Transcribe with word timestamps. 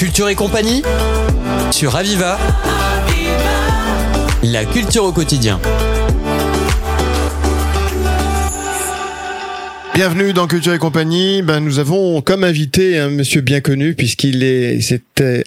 Culture 0.00 0.30
et 0.30 0.34
compagnie 0.34 0.80
sur 1.72 1.94
Aviva. 1.94 2.38
La 4.42 4.64
culture 4.64 5.04
au 5.04 5.12
quotidien. 5.12 5.60
Bienvenue 9.92 10.32
dans 10.32 10.46
Culture 10.46 10.72
et 10.72 10.78
compagnie. 10.78 11.42
Ben, 11.42 11.60
nous 11.60 11.80
avons 11.80 12.22
comme 12.22 12.44
invité 12.44 12.98
un 12.98 13.10
monsieur 13.10 13.42
bien 13.42 13.60
connu 13.60 13.92
puisqu'il 13.92 14.42
est, 14.42 14.80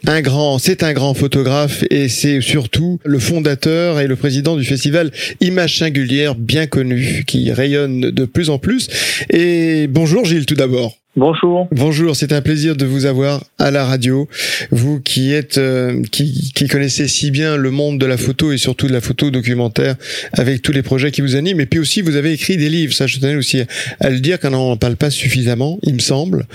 un 0.06 0.22
grand, 0.22 0.60
c'est 0.60 0.84
un 0.84 0.94
grand 0.94 1.16
photographe 1.16 1.84
et 1.90 2.08
c'est 2.08 2.40
surtout 2.40 3.00
le 3.04 3.18
fondateur 3.18 4.00
et 4.00 4.06
le 4.06 4.16
président 4.16 4.56
du 4.56 4.64
festival 4.64 5.10
Images 5.42 5.80
Singulières 5.80 6.36
bien 6.36 6.68
connu 6.68 7.24
qui 7.26 7.52
rayonne 7.52 8.12
de 8.12 8.26
plus 8.26 8.52
en 8.52 8.60
plus. 8.60 8.88
Et 9.32 9.88
bonjour 9.88 10.26
Gilles 10.26 10.46
tout 10.46 10.54
d'abord. 10.54 11.03
Bonjour. 11.16 11.68
Bonjour, 11.72 12.16
c'est 12.16 12.34
un 12.34 12.42
plaisir 12.42 12.76
de 12.76 12.86
vous 12.86 13.06
avoir 13.06 13.44
à 13.60 13.70
la 13.70 13.86
radio. 13.86 14.28
Vous 14.72 15.00
qui 15.00 15.32
êtes, 15.32 15.60
euh, 15.60 16.02
qui, 16.12 16.52
qui, 16.56 16.68
connaissez 16.68 17.08
si 17.08 17.30
bien 17.30 17.56
le 17.56 17.70
monde 17.70 18.00
de 18.00 18.08
la 18.08 18.18
photo 18.18 18.52
et 18.52 18.58
surtout 18.58 18.88
de 18.88 18.94
la 18.94 19.02
photo 19.02 19.30
documentaire 19.30 19.96
avec 20.32 20.64
tous 20.64 20.72
les 20.72 20.82
projets 20.82 21.12
qui 21.12 21.22
vous 21.22 21.36
animent. 21.36 21.62
Et 21.62 21.68
puis 21.68 21.80
aussi, 21.80 22.02
vous 22.02 22.16
avez 22.16 22.34
écrit 22.34 22.58
des 22.58 22.68
livres. 22.68 22.94
Ça, 22.94 23.06
je 23.06 23.20
tenais 23.20 23.36
aussi 23.36 23.62
à 24.00 24.10
le 24.10 24.20
dire 24.22 24.40
qu'on 24.40 24.50
n'en 24.50 24.76
parle 24.76 24.96
pas 24.96 25.12
suffisamment, 25.12 25.78
il 25.84 25.94
me 25.94 26.00
semble. 26.00 26.48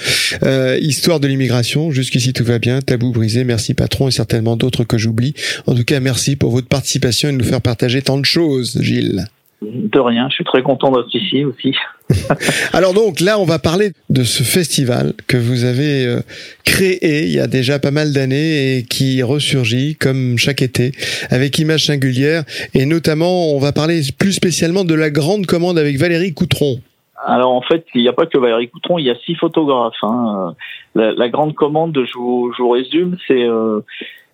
Euh, 0.43 0.77
Histoire 0.81 1.20
de 1.20 1.29
l'immigration. 1.29 1.93
Jusqu'ici, 1.93 2.33
tout 2.33 2.45
va 2.45 2.59
bien. 2.59 2.81
Tabou 2.81 3.12
brisé. 3.12 3.45
Merci 3.45 3.75
patron 3.75 4.09
et 4.09 4.11
certainement 4.11 4.56
d'autres 4.56 4.83
que 4.83 4.98
j'oublie. 4.98 5.34
En 5.69 5.75
tout 5.77 5.84
cas, 5.84 6.01
merci 6.01 6.34
pour 6.34 6.51
votre 6.51 6.67
participation 6.67 7.29
et 7.29 7.33
de 7.33 7.37
nous 7.37 7.45
faire 7.45 7.61
partager 7.61 8.03
tant 8.03 8.19
de 8.19 8.25
choses, 8.25 8.77
Gilles. 8.81 9.29
De 9.61 9.98
rien, 9.98 10.29
je 10.29 10.35
suis 10.35 10.45
très 10.45 10.62
content 10.62 10.93
d'être 10.93 11.12
ici 11.12 11.45
aussi. 11.45 11.75
Alors 12.73 12.95
donc 12.95 13.21
là, 13.21 13.41
on 13.41 13.45
va 13.45 13.59
parler 13.59 13.91
de 14.09 14.23
ce 14.23 14.45
festival 14.45 15.15
que 15.27 15.37
vous 15.37 15.65
avez 15.65 16.07
euh, 16.07 16.21
créé 16.65 17.25
il 17.25 17.33
y 17.33 17.41
a 17.41 17.48
déjà 17.48 17.81
pas 17.81 17.91
mal 17.91 18.12
d'années 18.12 18.77
et 18.77 18.83
qui 18.84 19.21
ressurgit 19.23 19.97
comme 19.97 20.39
chaque 20.39 20.62
été 20.62 20.92
avec 21.31 21.59
Images 21.59 21.86
Singulières 21.86 22.45
et 22.73 22.86
notamment 22.86 23.53
on 23.53 23.59
va 23.59 23.73
parler 23.73 24.01
plus 24.17 24.33
spécialement 24.33 24.84
de 24.84 24.95
la 24.95 25.11
grande 25.11 25.47
commande 25.47 25.77
avec 25.77 25.97
Valérie 25.97 26.34
Coutron. 26.34 26.81
Alors 27.27 27.53
en 27.53 27.62
fait, 27.62 27.84
il 27.97 28.03
n'y 28.03 28.09
a 28.09 28.12
pas 28.12 28.27
que 28.27 28.39
Valérie 28.39 28.69
Coutron, 28.69 28.98
il 28.98 29.06
y 29.06 29.11
a 29.11 29.17
six 29.27 29.34
photographes. 29.34 30.03
Hein. 30.03 30.55
La, 30.95 31.12
la, 31.12 31.29
grande 31.29 31.55
commande, 31.55 31.98
je 31.98 32.17
vous, 32.17 32.53
je 32.56 32.62
vous 32.62 32.70
résume, 32.70 33.17
c'est 33.27 33.42
euh, 33.42 33.81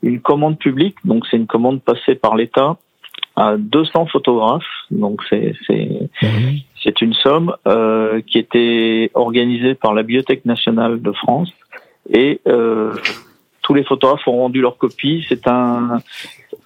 une 0.02 0.20
commande 0.20 0.58
publique, 0.58 0.96
donc 1.04 1.24
c'est 1.30 1.38
une 1.38 1.46
commande 1.46 1.80
passée 1.80 2.14
par 2.14 2.36
l'État 2.36 2.76
à 3.36 3.56
200 3.56 4.06
photographes, 4.06 4.62
donc 4.90 5.20
c'est 5.28 5.54
c'est 5.66 5.88
Mhm. 6.22 6.58
c'est 6.82 7.00
une 7.00 7.14
somme 7.14 7.54
euh, 7.66 8.20
qui 8.26 8.38
était 8.38 9.10
organisée 9.14 9.74
par 9.74 9.94
la 9.94 10.02
Bibliothèque 10.02 10.44
nationale 10.44 11.00
de 11.00 11.12
France 11.12 11.50
et 12.12 12.40
euh, 12.46 12.92
tous 13.62 13.74
les 13.74 13.84
photographes 13.84 14.26
ont 14.28 14.36
rendu 14.38 14.60
leur 14.60 14.76
copie. 14.76 15.24
C'est 15.28 15.48
un 15.48 16.00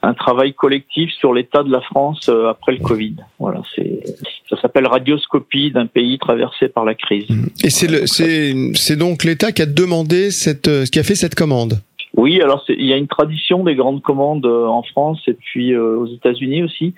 un 0.02 0.14
travail 0.14 0.54
collectif 0.54 1.10
sur 1.12 1.34
l'état 1.34 1.62
de 1.62 1.72
la 1.72 1.80
France 1.80 2.28
euh, 2.28 2.48
après 2.48 2.72
le 2.72 2.78
Covid. 2.78 3.16
Voilà, 3.38 3.62
c'est 3.74 4.00
ça 4.48 4.60
s'appelle 4.60 4.86
radioscopie 4.86 5.70
d'un 5.70 5.86
pays 5.86 6.18
traversé 6.18 6.68
par 6.68 6.84
la 6.84 6.94
crise. 6.94 7.26
Et 7.64 7.70
c'est 7.70 8.06
c'est 8.06 8.54
c'est 8.74 8.96
donc 8.96 9.24
l'État 9.24 9.52
qui 9.52 9.62
a 9.62 9.66
demandé 9.66 10.30
cette 10.30 10.68
euh, 10.68 10.84
qui 10.84 10.98
a 10.98 11.02
fait 11.02 11.14
cette 11.14 11.34
commande. 11.34 11.80
Oui, 12.18 12.42
alors 12.42 12.64
il 12.68 12.84
y 12.84 12.92
a 12.92 12.96
une 12.96 13.06
tradition 13.06 13.62
des 13.62 13.76
grandes 13.76 14.02
commandes 14.02 14.44
euh, 14.44 14.66
en 14.66 14.82
France 14.82 15.20
et 15.28 15.34
puis 15.34 15.72
euh, 15.72 15.96
aux 15.96 16.08
États-Unis 16.08 16.64
aussi. 16.64 16.92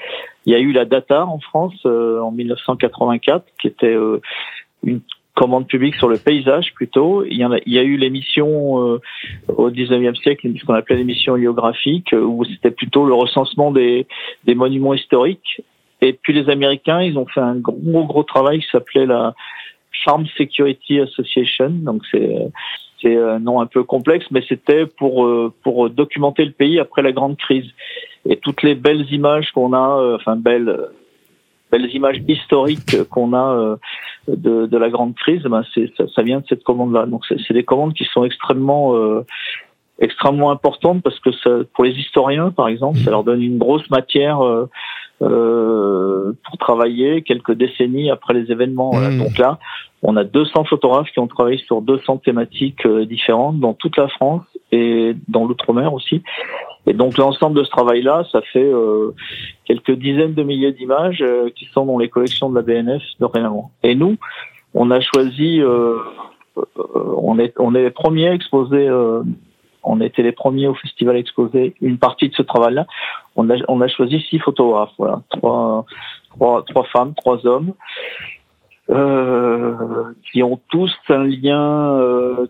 Il 0.47 0.53
y 0.55 0.57
a 0.57 0.59
eu 0.59 0.73
la 0.73 0.87
Data 0.87 1.27
en 1.27 1.39
France 1.41 1.75
euh, 1.85 2.21
en 2.21 2.31
1984, 2.31 3.45
qui 3.61 3.67
était 3.67 3.95
euh, 3.95 4.23
une 4.83 5.03
commande 5.35 5.67
publique 5.67 5.97
sur 5.97 6.09
le 6.09 6.17
paysage 6.17 6.73
plutôt. 6.73 7.23
Il 7.27 7.37
y, 7.37 7.45
en 7.45 7.53
a, 7.53 7.59
il 7.67 7.75
y 7.75 7.79
a 7.79 7.83
eu 7.83 7.99
l'émission 7.99 8.95
euh, 8.95 9.01
au 9.49 9.71
19e 9.71 10.17
siècle, 10.23 10.51
ce 10.59 10.65
qu'on 10.65 10.73
appelait 10.73 10.97
l'émission 10.97 11.37
héliographique, 11.37 12.15
euh, 12.15 12.23
où 12.23 12.43
c'était 12.47 12.71
plutôt 12.71 13.05
le 13.05 13.13
recensement 13.13 13.73
des, 13.73 14.07
des 14.45 14.55
monuments 14.55 14.95
historiques. 14.95 15.63
Et 16.01 16.15
puis 16.15 16.33
les 16.33 16.49
Américains, 16.49 17.03
ils 17.03 17.19
ont 17.19 17.27
fait 17.27 17.41
un 17.41 17.57
gros 17.57 18.07
gros 18.07 18.23
travail 18.23 18.61
qui 18.61 18.69
s'appelait 18.73 19.05
la 19.05 19.35
Farm 20.03 20.25
Security 20.39 21.01
Association. 21.01 21.69
Donc 21.69 22.05
c'est 22.11 22.51
c'est 23.01 23.17
un 23.17 23.39
nom 23.39 23.61
un 23.61 23.67
peu 23.67 23.83
complexe, 23.85 24.27
mais 24.31 24.43
c'était 24.49 24.87
pour 24.87 25.25
euh, 25.25 25.53
pour 25.63 25.91
documenter 25.91 26.45
le 26.45 26.53
pays 26.53 26.79
après 26.79 27.03
la 27.03 27.13
grande 27.13 27.37
crise. 27.37 27.71
Et 28.29 28.37
toutes 28.37 28.63
les 28.63 28.75
belles 28.75 29.07
images 29.13 29.51
qu'on 29.53 29.73
a, 29.73 29.99
euh, 29.99 30.17
enfin 30.17 30.37
belles 30.37 30.91
belles 31.71 31.95
images 31.95 32.23
historiques 32.29 33.03
qu'on 33.09 33.33
a 33.33 33.55
euh, 33.55 33.77
de, 34.29 34.67
de 34.67 34.79
la 34.79 34.91
grande 34.91 35.15
crise, 35.15 35.43
ben 35.43 35.63
ça, 35.97 36.05
ça 36.15 36.23
vient 36.23 36.41
de 36.41 36.47
cette 36.49 36.65
commande-là. 36.65 37.07
Donc 37.07 37.25
c'est 37.27 37.55
des 37.55 37.65
commandes 37.65 37.95
qui 37.95 38.05
sont 38.05 38.25
extrêmement 38.25 38.97
euh, 38.97 39.25
extrêmement 40.01 40.51
importantes 40.51 41.03
parce 41.03 41.19
que 41.21 41.63
pour 41.75 41.85
les 41.85 41.93
historiens, 41.93 42.51
par 42.51 42.69
exemple, 42.69 42.99
ça 42.99 43.11
leur 43.11 43.25
donne 43.25 43.43
une 43.43 43.59
grosse 43.59 43.89
matière 43.91 44.45
euh, 44.45 44.69
euh, 45.23 46.33
pour 46.45 46.59
travailler 46.59 47.23
quelques 47.23 47.53
décennies 47.53 48.11
après 48.11 48.35
les 48.35 48.51
événements. 48.51 48.95
Mmh. 48.95 49.19
Donc 49.19 49.39
là, 49.39 49.59
on 50.03 50.17
a 50.17 50.25
200 50.25 50.65
photographes 50.65 51.11
qui 51.13 51.19
ont 51.19 51.27
travaillé 51.27 51.59
sur 51.59 51.83
200 51.83 52.19
thématiques 52.19 52.87
euh, 52.87 53.05
différentes 53.05 53.61
dans 53.61 53.75
toute 53.75 53.97
la 53.97 54.09
France 54.09 54.45
et 54.73 55.15
dans 55.29 55.47
l'outre-mer 55.47 55.93
aussi. 55.93 56.23
Et 56.87 56.95
donc 56.95 57.19
l'ensemble 57.19 57.59
de 57.59 57.65
ce 57.65 57.71
travail-là, 57.71 58.25
ça 58.33 58.41
fait 58.41 58.65
euh, 58.65 59.15
quelques 59.67 59.93
dizaines 59.93 60.35
de 60.35 60.43
milliers 60.43 60.73
d'images 60.73 61.21
euh, 61.21 61.51
qui 61.51 61.67
sont 61.67 61.85
dans 61.85 61.99
les 61.99 62.09
collections 62.09 62.49
de 62.49 62.55
la 62.55 62.63
BNF 62.63 63.03
dorénavant. 63.19 63.71
Et 63.83 63.95
nous, 63.95 64.17
on 64.73 64.91
a 64.91 65.01
choisi, 65.01 65.61
on 66.87 67.39
est 67.39 67.53
on 67.59 67.75
est 67.75 67.83
les 67.83 67.91
premiers 67.91 68.29
à 68.29 68.35
exposer. 68.35 68.89
euh, 68.89 69.23
on 69.83 70.01
était 70.01 70.23
les 70.23 70.33
premiers 70.33 70.67
au 70.69 70.75
festival 70.75 71.17
à 71.17 71.19
exposer 71.19 71.75
une 71.81 71.99
partie 71.99 72.29
de 72.29 72.35
ce 72.35 72.43
travail-là. 72.43 72.87
On 73.37 73.49
a, 73.51 73.55
on 73.69 73.81
a 73.81 73.89
choisi 73.89 74.21
six 74.29 74.39
photographes, 74.39 74.93
voilà, 74.99 75.23
trois, 75.31 75.85
trois, 76.31 76.65
trois 76.65 76.85
femmes, 76.85 77.15
trois 77.15 77.47
hommes, 77.47 77.73
euh, 78.91 79.75
qui 80.31 80.43
ont 80.43 80.61
tous 80.69 80.93
un 81.09 81.25
lien, 81.25 81.99
euh, 82.01 82.47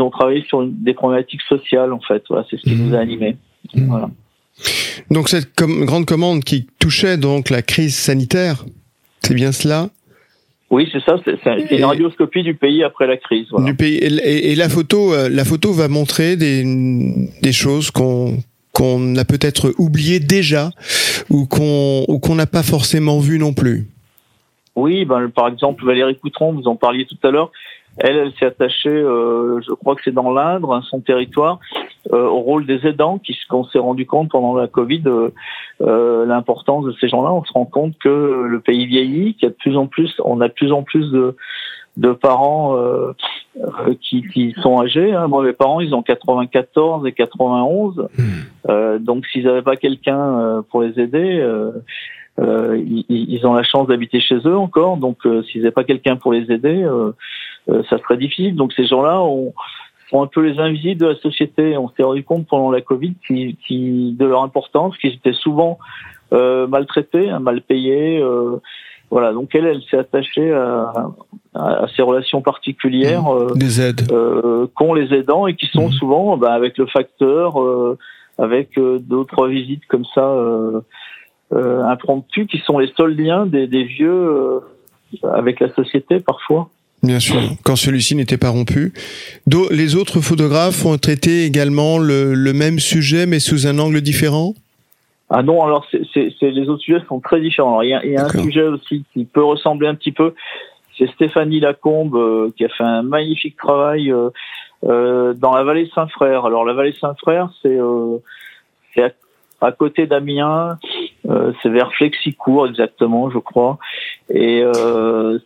ont 0.00 0.10
travaillé 0.10 0.42
sur 0.44 0.62
une- 0.62 0.82
des 0.82 0.94
problématiques 0.94 1.42
sociales, 1.42 1.92
en 1.92 2.00
fait. 2.00 2.22
Voilà, 2.28 2.44
c'est 2.50 2.56
ce 2.56 2.62
qui 2.62 2.74
Mhm. 2.74 2.88
nous 2.88 2.96
a 2.96 2.98
animés. 2.98 3.36
Mhm. 3.74 3.88
Voilà. 3.88 4.10
Donc 5.10 5.28
cette 5.28 5.54
com- 5.54 5.84
grande 5.84 6.06
commande 6.06 6.42
qui 6.44 6.66
touchait 6.78 7.18
donc 7.18 7.50
la 7.50 7.60
crise 7.62 7.94
sanitaire, 7.94 8.64
c'est 9.22 9.34
bien 9.34 9.52
cela? 9.52 9.90
Oui, 10.70 10.88
c'est 10.92 11.02
ça. 11.02 11.16
C'est, 11.24 11.76
une 11.76 11.84
radioscopie 11.84 12.42
du 12.42 12.54
pays 12.54 12.82
après 12.82 13.06
la 13.06 13.16
crise. 13.16 13.46
Voilà. 13.50 13.66
du 13.66 13.74
pays. 13.74 13.98
Et, 13.98 14.54
la 14.56 14.68
photo, 14.68 15.14
euh, 15.14 15.28
la 15.28 15.44
photo 15.44 15.72
va 15.72 15.88
montrer 15.88 16.36
des, 16.36 16.64
des 17.42 17.52
choses 17.52 17.90
qu'on 17.90 18.38
qu'on 18.72 19.16
a 19.16 19.24
peut-être 19.24 19.72
oubliées 19.78 20.20
déjà 20.20 20.70
ou 21.30 21.46
qu'on 21.46 22.04
ou 22.08 22.18
qu'on 22.18 22.34
n'a 22.34 22.46
pas 22.46 22.62
forcément 22.62 23.20
vues 23.20 23.38
non 23.38 23.54
plus. 23.54 23.86
Oui, 24.74 25.06
ben, 25.06 25.30
par 25.30 25.48
exemple, 25.48 25.86
Valérie 25.86 26.18
Coutron, 26.18 26.52
vous 26.52 26.68
en 26.68 26.76
parliez 26.76 27.06
tout 27.06 27.16
à 27.26 27.30
l'heure. 27.30 27.50
Elle, 27.96 28.16
elle 28.16 28.32
s'est 28.38 28.44
attachée, 28.44 28.90
euh, 28.90 29.58
je 29.66 29.72
crois 29.72 29.94
que 29.94 30.02
c'est 30.04 30.12
dans 30.12 30.30
l'Indre, 30.30 30.74
hein, 30.74 30.82
son 30.90 31.00
territoire, 31.00 31.60
au 32.12 32.40
rôle 32.40 32.66
des 32.66 32.86
aidants, 32.86 33.18
qui 33.18 33.36
qu'on 33.48 33.64
s'est 33.64 33.78
rendu 33.78 34.06
compte 34.06 34.30
pendant 34.30 34.54
la 34.54 34.66
Covid, 34.66 35.02
euh, 35.06 35.30
euh, 35.82 36.26
l'importance 36.26 36.84
de 36.84 36.92
ces 37.00 37.08
gens-là. 37.08 37.32
On 37.32 37.44
se 37.44 37.52
rend 37.52 37.64
compte 37.64 37.98
que 37.98 38.46
le 38.48 38.60
pays 38.60 38.86
vieillit, 38.86 39.34
qu'il 39.34 39.44
y 39.44 39.46
a 39.46 39.50
de 39.50 39.56
plus 39.56 39.76
en 39.76 39.86
plus, 39.86 40.20
on 40.24 40.40
a 40.40 40.48
de 40.48 40.52
plus 40.52 40.72
en 40.72 40.82
plus 40.82 41.10
de, 41.10 41.36
de 41.96 42.12
parents 42.12 42.76
euh, 42.76 43.12
euh, 43.56 43.94
qui, 44.00 44.22
qui 44.28 44.54
sont 44.62 44.80
âgés. 44.80 45.12
Hein. 45.14 45.28
Moi, 45.28 45.44
mes 45.44 45.52
parents, 45.52 45.80
ils 45.80 45.94
ont 45.94 46.02
94 46.02 47.06
et 47.06 47.12
91. 47.12 48.08
Euh, 48.68 48.98
donc, 48.98 49.26
s'ils 49.26 49.44
n'avaient 49.44 49.62
pas 49.62 49.76
quelqu'un 49.76 50.20
euh, 50.20 50.62
pour 50.62 50.82
les 50.82 50.98
aider, 51.00 51.38
euh, 51.40 51.72
euh, 52.38 52.82
ils, 52.84 53.06
ils 53.08 53.46
ont 53.46 53.54
la 53.54 53.62
chance 53.62 53.86
d'habiter 53.88 54.20
chez 54.20 54.36
eux 54.44 54.56
encore. 54.56 54.98
Donc, 54.98 55.24
euh, 55.24 55.42
s'ils 55.44 55.62
n'avaient 55.62 55.72
pas 55.72 55.84
quelqu'un 55.84 56.16
pour 56.16 56.32
les 56.32 56.50
aider, 56.52 56.82
euh, 56.82 57.12
euh, 57.70 57.82
ça 57.88 57.98
serait 57.98 58.18
difficile. 58.18 58.56
Donc, 58.56 58.72
ces 58.74 58.86
gens-là 58.86 59.22
ont, 59.22 59.54
sont 60.10 60.22
un 60.22 60.26
peu 60.26 60.40
les 60.42 60.58
invisibles 60.58 61.00
de 61.00 61.06
la 61.06 61.16
société. 61.16 61.76
On 61.76 61.88
s'est 61.90 62.02
rendu 62.02 62.22
compte 62.24 62.46
pendant 62.46 62.70
la 62.70 62.80
Covid 62.80 63.14
qui, 63.26 63.56
qui, 63.66 64.12
de 64.12 64.24
leur 64.26 64.42
importance, 64.42 64.96
qu'ils 64.98 65.14
étaient 65.14 65.32
souvent 65.32 65.78
euh, 66.32 66.66
maltraités, 66.66 67.30
hein, 67.30 67.40
mal 67.40 67.60
payés. 67.62 68.18
euh, 68.20 68.56
voilà. 69.10 69.32
Donc, 69.32 69.54
elle, 69.54 69.66
elle 69.66 69.82
s'est 69.88 69.98
attachée 69.98 70.52
à, 70.52 70.92
à, 71.54 71.86
ces 71.94 72.02
relations 72.02 72.40
particulières. 72.42 73.28
euh, 73.32 73.54
Des 73.54 73.80
aides. 73.80 74.10
euh, 74.12 74.66
qu'ont 74.74 74.94
les 74.94 75.12
aidants 75.14 75.46
et 75.46 75.54
qui 75.54 75.66
sont 75.66 75.86
Mhm. 75.86 75.92
souvent 75.92 76.36
bah, 76.36 76.52
avec 76.52 76.76
le 76.78 76.86
facteur, 76.86 77.60
euh, 77.62 77.96
avec 78.38 78.76
euh, 78.78 78.98
d'autres 78.98 79.46
visites 79.48 79.86
comme 79.86 80.04
ça 80.14 80.28
euh, 80.28 80.80
euh, 81.52 81.82
impromptues, 81.84 82.46
qui 82.46 82.58
sont 82.58 82.78
les 82.78 82.92
seuls 82.96 83.14
liens 83.16 83.46
des, 83.46 83.66
des 83.68 83.84
vieux 83.84 84.10
euh, 84.12 84.60
avec 85.32 85.60
la 85.60 85.72
société 85.74 86.18
parfois. 86.20 86.68
Bien 87.06 87.20
sûr, 87.20 87.40
quand 87.62 87.76
celui-ci 87.76 88.16
n'était 88.16 88.36
pas 88.36 88.50
rompu. 88.50 88.92
Les 89.70 89.94
autres 89.94 90.20
photographes 90.20 90.84
ont 90.84 90.98
traité 90.98 91.44
également 91.44 91.98
le, 91.98 92.34
le 92.34 92.52
même 92.52 92.80
sujet, 92.80 93.26
mais 93.26 93.38
sous 93.38 93.66
un 93.66 93.78
angle 93.78 94.00
différent? 94.00 94.54
Ah 95.28 95.42
non, 95.42 95.64
alors 95.64 95.86
c'est, 95.90 96.32
les 96.40 96.68
autres 96.68 96.82
sujets 96.82 97.02
sont 97.08 97.20
très 97.20 97.40
différents. 97.40 97.80
Il 97.82 97.90
y 97.90 97.94
a, 97.94 98.04
il 98.04 98.12
y 98.12 98.16
a 98.16 98.26
un 98.26 98.28
sujet 98.28 98.62
aussi 98.62 99.04
qui 99.12 99.24
peut 99.24 99.42
ressembler 99.42 99.88
un 99.88 99.94
petit 99.94 100.12
peu. 100.12 100.34
C'est 100.96 101.10
Stéphanie 101.10 101.60
Lacombe 101.60 102.16
euh, 102.16 102.50
qui 102.56 102.64
a 102.64 102.68
fait 102.68 102.84
un 102.84 103.02
magnifique 103.02 103.56
travail 103.56 104.12
euh, 104.12 105.34
dans 105.34 105.54
la 105.54 105.64
vallée 105.64 105.90
Saint-Frère. 105.94 106.44
Alors 106.44 106.64
la 106.64 106.74
vallée 106.74 106.94
Saint-Frère, 107.00 107.50
c'est 107.62 107.78
à, 109.00 109.10
à, 109.60 109.72
côté 109.72 110.06
d'Amiens, 110.06 110.78
c'est 111.62 111.68
vers 111.68 111.92
Flexicourt 111.92 112.68
exactement, 112.68 113.30
je 113.30 113.38
crois. 113.38 113.78
Et 114.30 114.62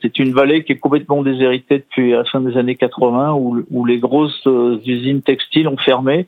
c'est 0.03 0.19
une 0.19 0.33
vallée 0.33 0.65
qui 0.65 0.73
est 0.73 0.79
complètement 0.79 1.23
déshéritée 1.23 1.79
depuis 1.79 2.13
la 2.13 2.25
fin 2.25 2.41
des 2.41 2.57
années 2.57 2.77
80, 2.77 3.33
où, 3.35 3.65
où 3.71 3.85
les 3.85 3.99
grosses 3.99 4.47
usines 4.85 5.23
textiles 5.23 5.69
ont 5.69 5.77
fermé. 5.77 6.27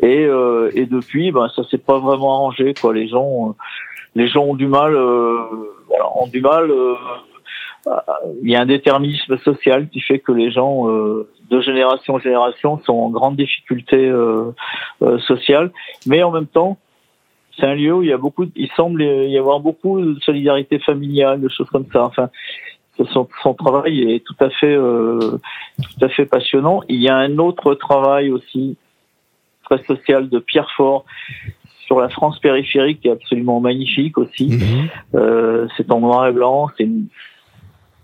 Et, 0.00 0.22
et 0.74 0.86
depuis, 0.86 1.32
ben, 1.32 1.48
ça 1.54 1.64
s'est 1.64 1.78
pas 1.78 1.98
vraiment 1.98 2.34
arrangé. 2.34 2.72
Quoi. 2.74 2.94
Les 2.94 3.08
gens, 3.08 3.54
les 4.14 4.28
gens 4.28 4.44
ont 4.44 4.54
du 4.54 4.66
mal, 4.66 4.96
ont 4.96 6.26
du 6.26 6.40
mal 6.40 6.70
il 8.42 8.50
y 8.50 8.56
a 8.56 8.60
un 8.60 8.66
déterminisme 8.66 9.38
social 9.38 9.88
qui 9.88 10.00
fait 10.00 10.18
que 10.18 10.32
les 10.32 10.50
gens 10.50 10.88
euh, 10.88 11.28
de 11.50 11.60
génération 11.60 12.14
en 12.14 12.18
génération 12.18 12.80
sont 12.84 12.94
en 12.94 13.10
grande 13.10 13.36
difficulté 13.36 13.96
euh, 13.96 14.54
euh, 15.02 15.18
sociale, 15.20 15.70
mais 16.06 16.22
en 16.22 16.30
même 16.30 16.46
temps, 16.46 16.78
c'est 17.58 17.66
un 17.66 17.74
lieu 17.74 17.94
où 17.94 18.02
il 18.02 18.08
y 18.08 18.12
a 18.12 18.18
beaucoup, 18.18 18.46
il 18.56 18.70
semble 18.76 19.02
y 19.02 19.38
avoir 19.38 19.60
beaucoup 19.60 20.00
de 20.00 20.20
solidarité 20.20 20.78
familiale, 20.78 21.40
de 21.40 21.48
choses 21.48 21.68
comme 21.70 21.86
ça. 21.92 22.04
Enfin, 22.04 22.30
son, 23.12 23.28
son 23.42 23.54
travail 23.54 24.12
est 24.12 24.24
tout 24.24 24.36
à 24.40 24.50
fait, 24.50 24.76
tout 24.76 26.04
à 26.04 26.08
fait 26.08 26.26
passionnant. 26.26 26.82
Il 26.88 27.00
y 27.00 27.08
a 27.08 27.16
un 27.16 27.38
autre 27.38 27.74
travail 27.74 28.30
aussi 28.30 28.76
très 29.64 29.82
social 29.84 30.28
de 30.28 30.38
Pierre 30.38 30.70
Fort 30.76 31.04
sur 31.86 32.00
la 32.00 32.08
France 32.08 32.38
périphérique 32.38 33.00
qui 33.00 33.08
est 33.08 33.12
absolument 33.12 33.60
magnifique 33.60 34.18
aussi. 34.18 34.48
Mm-hmm. 34.48 35.68
c'est 35.76 35.90
en 35.92 36.00
noir 36.00 36.26
et 36.26 36.32
blanc, 36.32 36.70
c'est 36.76 36.84
une, 36.84 37.06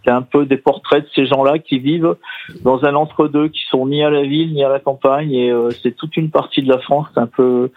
c'est 0.04 0.10
un 0.10 0.22
peu 0.22 0.46
des 0.46 0.56
portraits 0.56 1.04
de 1.04 1.08
ces 1.14 1.26
gens-là 1.26 1.58
qui 1.58 1.78
vivent 1.78 2.16
dans 2.62 2.84
un 2.84 2.94
entre-deux, 2.94 3.48
qui 3.48 3.62
sont 3.70 3.86
ni 3.86 4.04
à 4.04 4.10
la 4.10 4.22
ville 4.22 4.52
ni 4.52 4.62
à 4.62 4.68
la 4.68 4.78
campagne, 4.78 5.32
et 5.32 5.50
euh, 5.50 5.70
c'est 5.82 5.96
toute 5.96 6.16
une 6.16 6.30
partie 6.30 6.62
de 6.62 6.68
la 6.68 6.78
France 6.78 7.08
un 7.16 7.26
peu 7.26 7.70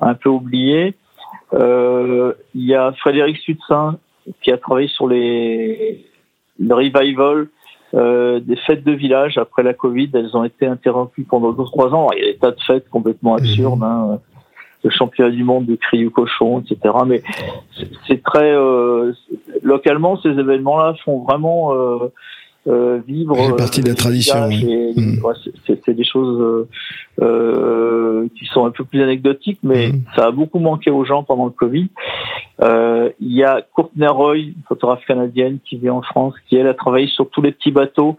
un 0.00 0.14
peu 0.14 0.28
oubliée. 0.28 0.94
Euh, 1.54 2.32
il 2.54 2.64
y 2.64 2.74
a 2.74 2.92
Frédéric 2.92 3.38
Sudsin 3.38 3.98
qui 4.42 4.52
a 4.52 4.58
travaillé 4.58 4.88
sur 4.88 5.08
les 5.08 6.06
le 6.58 6.74
revival 6.74 7.48
euh, 7.94 8.38
des 8.40 8.56
fêtes 8.56 8.84
de 8.84 8.92
village 8.92 9.38
après 9.38 9.62
la 9.62 9.74
Covid. 9.74 10.10
Elles 10.14 10.36
ont 10.36 10.44
été 10.44 10.66
interrompues 10.66 11.24
pendant 11.24 11.52
deux 11.52 11.64
trois 11.64 11.92
ans. 11.94 12.08
Il 12.12 12.20
y 12.20 12.28
a 12.28 12.32
des 12.32 12.38
tas 12.38 12.50
de 12.50 12.60
fêtes 12.60 12.88
complètement 12.90 13.36
absurdes. 13.36 13.82
Hein 13.82 14.20
le 14.82 14.90
championnat 14.90 15.30
du 15.30 15.44
monde 15.44 15.66
du 15.66 15.76
cri 15.76 15.98
du 15.98 16.10
cochon, 16.10 16.60
etc. 16.60 16.94
Mais 17.06 17.22
c'est 18.06 18.22
très 18.22 18.50
euh, 18.50 19.12
localement 19.62 20.20
ces 20.20 20.30
événements-là 20.30 20.94
font 21.04 21.22
vraiment 21.24 21.74
euh, 21.74 22.12
vivre. 22.66 23.36
C'est 23.36 23.56
partie 23.56 23.80
de 23.82 23.88
la 23.88 23.94
tradition. 23.94 24.48
Mm. 24.48 25.22
c'est 25.66 25.94
des 25.94 26.04
choses 26.04 26.66
euh, 27.20 28.28
qui 28.38 28.46
sont 28.46 28.66
un 28.66 28.70
peu 28.70 28.84
plus 28.84 29.02
anecdotiques, 29.02 29.60
mais 29.62 29.88
mm. 29.88 30.02
ça 30.16 30.26
a 30.26 30.30
beaucoup 30.30 30.58
manqué 30.58 30.90
aux 30.90 31.04
gens 31.04 31.22
pendant 31.22 31.46
le 31.46 31.50
Covid. 31.50 31.88
Il 32.62 33.32
y 33.32 33.44
a 33.44 33.62
Courtney 33.74 34.06
Roy, 34.06 34.36
photographe 34.68 35.04
canadienne 35.06 35.58
qui 35.64 35.78
vit 35.78 35.90
en 35.90 36.02
France, 36.02 36.34
qui 36.48 36.56
elle 36.56 36.68
a 36.68 36.74
travaillé 36.74 37.08
sur 37.08 37.28
tous 37.30 37.42
les 37.42 37.52
petits 37.52 37.72
bateaux 37.72 38.16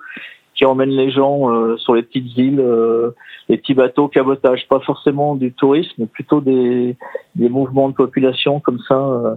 qui 0.55 0.65
emmènent 0.65 0.89
les 0.89 1.11
gens 1.11 1.77
sur 1.77 1.95
les 1.95 2.03
petites 2.03 2.37
îles 2.37 2.61
des 3.51 3.57
petits 3.57 3.73
bateaux 3.73 4.07
cabotage, 4.07 4.65
pas 4.69 4.79
forcément 4.79 5.35
du 5.35 5.51
tourisme, 5.51 5.91
mais 5.97 6.05
plutôt 6.05 6.39
des, 6.39 6.95
des 7.35 7.49
mouvements 7.49 7.89
de 7.89 7.93
population 7.93 8.61
comme 8.61 8.79
ça. 8.87 8.95
Euh, 8.95 9.35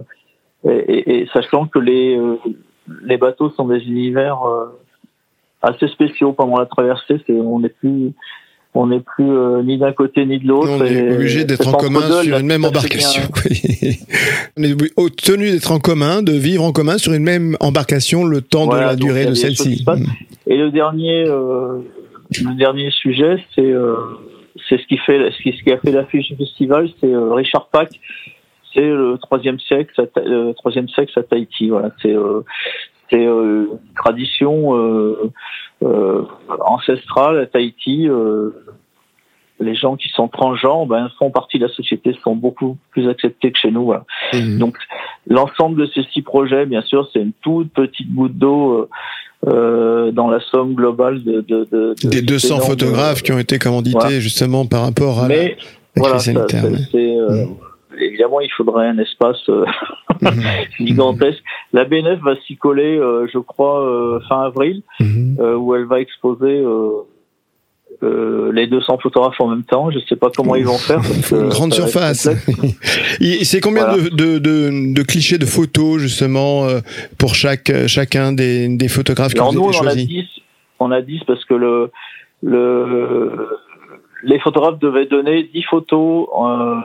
et, 0.87 1.21
et, 1.21 1.27
sachant 1.33 1.67
que 1.67 1.79
les, 1.79 2.17
euh, 2.17 2.37
les 3.03 3.17
bateaux 3.17 3.49
sont 3.49 3.67
des 3.67 3.83
univers 3.83 4.41
euh, 4.43 4.67
assez 5.65 5.87
spéciaux 5.87 6.33
pendant 6.33 6.57
la 6.57 6.65
traversée, 6.65 7.21
c'est 7.25 7.33
on 7.33 7.59
n'est 7.59 7.69
plus 7.69 8.13
on 8.77 8.87
n'est 8.87 8.99
plus 8.99 9.31
ni 9.63 9.77
d'un 9.77 9.93
côté 9.93 10.25
ni 10.25 10.37
de 10.37 10.47
l'autre. 10.47 10.69
On 10.79 10.83
est 10.85 11.13
obligé 11.13 11.45
d'être 11.45 11.67
en 11.67 11.77
commun 11.77 12.01
sur 12.23 12.37
une 12.37 12.45
même 12.45 12.65
embarcation. 12.65 13.21
on 14.57 14.63
est 14.63 15.15
tenu 15.15 15.51
d'être 15.51 15.71
en 15.71 15.79
commun, 15.79 16.21
de 16.21 16.33
vivre 16.33 16.63
en 16.63 16.73
commun 16.73 16.97
sur 16.97 17.13
une 17.13 17.23
même 17.23 17.55
embarcation 17.61 18.25
le 18.25 18.41
temps 18.41 18.67
de 18.67 18.75
la 18.75 18.97
durée 18.97 19.25
de 19.25 19.33
celle-ci. 19.33 19.85
Mm. 19.87 20.05
Et 20.47 20.57
le 20.57 20.71
dernier, 20.71 21.25
euh, 21.27 21.79
le 22.31 22.55
dernier 22.55 22.91
sujet, 22.91 23.37
c'est 23.55 23.61
euh, 23.61 23.95
c'est 24.69 24.79
ce 24.79 24.87
qui 24.87 24.97
fait 24.97 25.31
ce 25.31 25.41
qui, 25.41 25.57
ce 25.57 25.63
qui 25.63 25.71
a 25.71 25.77
fait 25.77 25.91
l'affiche 25.91 26.27
du 26.29 26.35
festival, 26.35 26.89
c'est 26.99 27.11
euh, 27.11 27.33
Richard 27.33 27.69
Pack. 27.69 27.89
C'est 28.75 28.81
le 28.81 29.17
troisième 29.17 29.59
sexe, 29.59 29.93
le 30.17 30.51
troisième 30.53 30.87
sexe 30.89 31.17
à 31.17 31.23
Tahiti. 31.23 31.69
Voilà, 31.69 31.91
c'est 32.01 32.13
euh, 32.13 32.41
c'est 33.09 33.23
une 33.23 33.67
tradition 33.95 34.73
ancestrale 36.59 37.39
à 37.39 37.45
Tahiti. 37.45 38.09
les 39.59 39.75
gens 39.75 39.95
qui 39.95 40.09
sont 40.09 40.27
transgenres 40.27 40.87
ben, 40.87 41.09
font 41.19 41.29
partie 41.31 41.59
de 41.59 41.67
la 41.67 41.73
société, 41.73 42.15
sont 42.23 42.35
beaucoup 42.35 42.77
plus 42.91 43.07
acceptés 43.07 43.51
que 43.51 43.59
chez 43.59 43.71
nous. 43.71 43.85
Voilà. 43.85 44.05
Mmh. 44.33 44.57
Donc 44.57 44.75
l'ensemble 45.27 45.81
de 45.81 45.89
ces 45.93 46.03
six 46.11 46.23
projets, 46.23 46.65
bien 46.65 46.81
sûr, 46.81 47.07
c'est 47.13 47.19
une 47.21 47.33
toute 47.41 47.71
petite 47.73 48.13
goutte 48.13 48.37
d'eau 48.37 48.89
euh, 49.47 50.11
dans 50.11 50.27
la 50.27 50.39
somme 50.39 50.73
globale 50.73 51.23
de, 51.23 51.41
de, 51.41 51.67
de, 51.71 51.93
des 52.03 52.23
200 52.23 52.61
photographes 52.61 53.21
qui 53.21 53.31
ont 53.31 53.37
été 53.37 53.59
commandités 53.59 54.19
justement 54.19 54.65
par 54.65 54.81
rapport 54.83 55.21
à 55.21 55.27
Mais, 55.27 55.49
la, 55.49 56.01
voilà, 56.01 56.15
crise 56.15 56.33
sanitaire. 56.33 56.63
Euh. 56.95 57.45
Évidemment, 57.99 58.39
il 58.39 58.51
faudrait 58.51 58.87
un 58.87 58.97
espace 58.97 59.47
euh, 59.49 59.65
mm. 60.21 60.85
gigantesque. 60.85 61.43
La 61.73 61.85
BNF 61.85 62.19
va 62.21 62.35
s'y 62.47 62.57
coller, 62.57 62.97
je 63.31 63.39
crois, 63.39 64.19
fin 64.27 64.43
avril, 64.43 64.81
mm. 64.99 65.39
où 65.57 65.75
elle 65.75 65.85
va 65.85 65.99
exposer 65.99 66.63
euh, 68.03 68.51
les 68.51 68.67
200 68.67 68.97
photographes 69.01 69.39
en 69.39 69.47
même 69.47 69.63
temps. 69.63 69.89
Je 69.89 69.99
sais 69.99 70.15
pas 70.15 70.29
comment 70.35 70.55
ils 70.55 70.65
vont 70.65 70.77
faire. 70.77 70.99
une 71.31 71.49
grande 71.49 71.73
surface. 71.73 72.27
c'est 73.43 73.61
combien 73.61 73.95
de, 73.95 74.09
de, 74.09 74.37
de, 74.37 74.93
de, 74.93 75.03
clichés 75.03 75.37
de 75.37 75.45
photos 75.45 75.99
justement 75.99 76.65
euh, 76.65 76.79
pour 77.17 77.35
chaque 77.35 77.71
chacun 77.87 78.33
des, 78.33 78.67
des 78.67 78.87
photographes 78.89 79.33
qui 79.33 79.39
ont 79.39 79.51
été 79.51 79.77
choisis 79.77 80.07
on 80.77 80.91
a 80.91 81.01
10, 81.01 81.11
on 81.19 81.19
a 81.19 81.19
10 81.19 81.21
parce 81.25 81.45
que 81.45 81.53
le, 81.53 81.91
le 82.43 83.47
les 84.23 84.39
photographes 84.39 84.79
devaient 84.79 85.05
donner 85.05 85.43
10 85.53 85.63
photos 85.63 86.27
euh, 86.37 86.75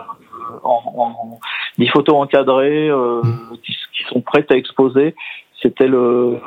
en, 0.62 0.82
en, 0.96 1.40
10 1.78 1.88
photos 1.88 2.16
encadrées 2.16 2.88
euh, 2.88 3.22
qui, 3.62 3.76
qui, 3.92 4.04
sont 4.04 4.20
prêtes 4.20 4.50
à 4.50 4.56
exposer. 4.56 5.14
C'était 5.62 5.88
le 5.88 6.38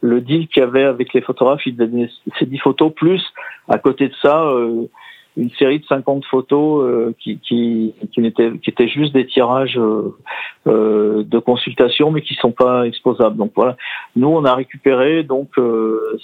le 0.00 0.20
deal 0.20 0.48
qu'il 0.48 0.60
y 0.60 0.64
avait 0.64 0.84
avec 0.84 1.12
les 1.12 1.20
photographes, 1.20 1.64
ils 1.66 1.76
donnaient 1.76 2.10
ces 2.38 2.46
10 2.46 2.58
photos, 2.58 2.92
plus 2.94 3.22
à 3.68 3.78
côté 3.78 4.08
de 4.08 4.14
ça, 4.22 4.42
euh, 4.42 4.86
une 5.40 5.50
série 5.58 5.78
de 5.78 5.84
50 5.86 6.24
photos 6.26 6.84
euh, 6.84 7.14
qui, 7.18 7.38
qui, 7.38 7.94
qui, 8.12 8.26
étaient, 8.26 8.52
qui 8.62 8.70
étaient 8.70 8.88
juste 8.88 9.14
des 9.14 9.26
tirages 9.26 9.78
euh, 9.78 10.14
euh 10.66 11.24
de 11.24 11.38
consultation, 11.38 12.10
mais 12.10 12.20
qui 12.20 12.34
sont 12.34 12.52
pas 12.52 12.86
exposables. 12.86 13.36
Donc 13.36 13.52
voilà, 13.56 13.76
nous 14.16 14.28
on 14.28 14.44
a 14.44 14.54
récupéré 14.54 15.22
donc 15.22 15.48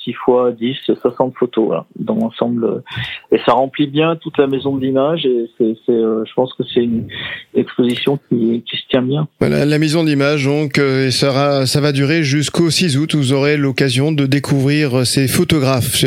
6 0.04 0.12
fois 0.12 0.52
10, 0.52 0.76
60 1.00 1.34
photos 1.38 1.70
là, 1.70 1.86
dans 1.98 2.14
l'ensemble, 2.14 2.82
et 3.30 3.38
ça 3.46 3.52
remplit 3.52 3.86
bien 3.86 4.16
toute 4.16 4.36
la 4.38 4.46
maison 4.46 4.76
de 4.76 4.84
l'image. 4.84 5.24
Et 5.24 5.48
c'est, 5.56 5.76
je 5.86 6.34
pense 6.34 6.52
que 6.54 6.62
c'est 6.72 6.82
une 6.82 7.08
exposition 7.54 8.18
qui, 8.28 8.62
se 8.66 8.88
tient 8.88 9.02
bien. 9.02 9.28
Voilà, 9.40 9.64
la 9.64 9.78
maison 9.78 10.04
d'image 10.04 10.44
donc, 10.44 10.78
et 10.78 11.10
ça, 11.10 11.30
sera, 11.30 11.66
ça 11.66 11.80
va 11.80 11.92
durer 11.92 12.22
jusqu'au 12.22 12.70
6 12.70 12.98
août. 12.98 13.14
Vous 13.14 13.32
aurez 13.32 13.56
l'occasion 13.56 14.12
de 14.12 14.26
découvrir 14.26 15.06
ces 15.06 15.28
photographes, 15.28 16.04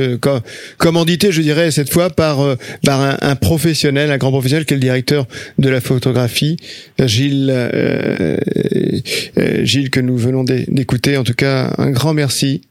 commandité, 0.77 1.31
je 1.31 1.41
dirais 1.41 1.71
cette 1.71 1.91
fois 1.91 2.09
par 2.09 2.37
un, 2.99 3.35
professionnel, 3.35 4.11
un 4.11 4.17
grand 4.17 4.31
professionnel 4.31 4.65
qui 4.65 4.73
est 4.73 4.77
le 4.77 4.81
directeur 4.81 5.27
de 5.57 5.69
la 5.69 5.81
photographie, 5.81 6.57
Gilles, 6.99 7.49
euh, 7.51 8.37
euh, 9.37 9.65
Gilles 9.65 9.89
que 9.89 9.99
nous 9.99 10.17
venons 10.17 10.43
d'écouter. 10.43 11.17
En 11.17 11.23
tout 11.23 11.33
cas, 11.33 11.73
un 11.77 11.91
grand 11.91 12.13
merci. 12.13 12.61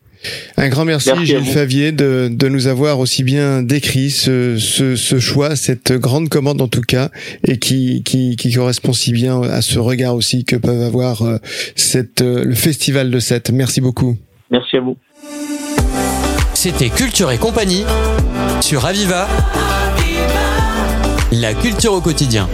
Un 0.57 0.69
grand 0.69 0.85
merci, 0.85 1.11
Gilles 1.23 1.45
Favier 1.45 1.93
de, 1.93 2.29
de, 2.29 2.49
nous 2.49 2.67
avoir 2.67 2.99
aussi 2.99 3.23
bien 3.23 3.63
décrit 3.63 4.11
ce, 4.11 4.57
ce, 4.59 4.97
ce, 4.97 5.21
choix, 5.21 5.55
cette 5.55 5.93
grande 5.93 6.29
commande 6.29 6.61
en 6.61 6.67
tout 6.67 6.81
cas, 6.81 7.11
et 7.45 7.59
qui, 7.59 8.03
qui, 8.03 8.35
qui, 8.35 8.53
correspond 8.53 8.93
si 8.93 9.13
bien 9.13 9.41
à 9.43 9.63
ce 9.63 9.79
regard 9.79 10.17
aussi 10.17 10.45
que 10.45 10.57
peuvent 10.57 10.83
avoir 10.83 11.23
euh, 11.23 11.37
cette, 11.77 12.21
le 12.21 12.55
festival 12.55 13.13
de 13.13 13.21
Sète. 13.21 13.51
Merci 13.53 13.81
beaucoup. 13.81 14.17
Merci 14.51 14.79
à 14.79 14.81
vous. 14.81 14.97
C'était 16.55 16.89
Culture 16.89 17.31
et 17.31 17.39
compagnie 17.39 17.85
sur 18.61 18.85
Aviva. 18.85 19.29
La 21.31 21.53
culture 21.53 21.93
au 21.93 22.01
quotidien. 22.01 22.49